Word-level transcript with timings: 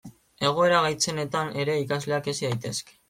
Egoera 0.47 0.79
gaitzenetan 0.85 1.53
ere 1.65 1.75
ikasleak 1.83 2.31
hezi 2.33 2.43
daitezke. 2.49 2.99